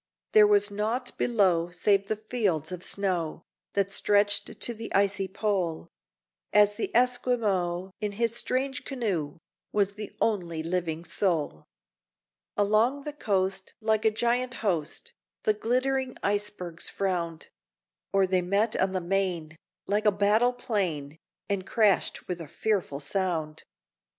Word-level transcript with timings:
There 0.31 0.47
was 0.47 0.71
nought 0.71 1.15
below, 1.19 1.69
save 1.69 2.07
the 2.07 2.15
fields 2.15 2.71
of 2.71 2.83
snow, 2.83 3.43
That 3.73 3.91
stretched 3.91 4.59
to 4.59 4.73
the 4.73 4.91
icy 4.95 5.27
pole; 5.27 5.89
And 6.51 6.67
the 6.69 6.89
Esquimaux, 6.95 7.91
in 8.01 8.13
his 8.13 8.35
strange 8.35 8.83
canoe, 8.83 9.37
Was 9.71 9.93
the 9.93 10.17
only 10.19 10.63
living 10.63 11.05
soul! 11.05 11.65
Along 12.57 13.03
the 13.03 13.13
coast, 13.13 13.75
like 13.79 14.03
a 14.03 14.09
giant 14.09 14.55
host, 14.65 15.13
The 15.43 15.53
glittering 15.53 16.17
icebergs 16.23 16.89
frowned, 16.89 17.49
Or 18.11 18.25
they 18.25 18.41
met 18.41 18.75
on 18.77 18.93
the 18.93 19.01
main, 19.01 19.55
like 19.85 20.05
a 20.07 20.11
battle 20.11 20.53
plain, 20.53 21.19
And 21.47 21.67
crashed 21.67 22.27
with 22.27 22.41
a 22.41 22.47
fearful 22.47 23.01
sound! 23.01 23.61